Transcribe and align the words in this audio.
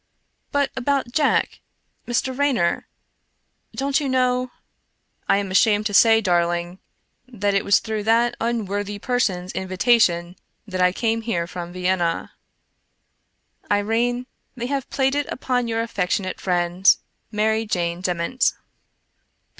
"But 0.51 0.71
about 0.75 1.11
Jack— 1.11 1.59
Mr. 2.07 2.35
Raynor? 2.35 2.87
Don't 3.75 3.99
you 3.99 4.09
know 4.09 4.49
""I 5.29 5.37
am 5.37 5.51
ashamed 5.51 5.85
to 5.85 5.93
say, 5.93 6.21
darling, 6.21 6.79
that 7.27 7.53
it 7.53 7.63
was 7.63 7.77
through 7.77 8.01
that 8.05 8.35
unworthy 8.41 8.97
person's 8.97 9.51
invitation 9.51 10.37
that 10.65 10.81
I 10.81 10.91
came 10.91 11.21
here 11.21 11.45
from 11.45 11.71
Vienna." 11.71 12.31
Irene, 13.69 14.25
they 14.55 14.65
have 14.65 14.89
played 14.89 15.13
it 15.13 15.27
upon 15.31 15.67
your 15.67 15.83
afifectionate 15.85 16.39
friend, 16.39 16.95
Mary 17.31 17.67
Jane 17.67 18.01
Dement. 18.01 18.53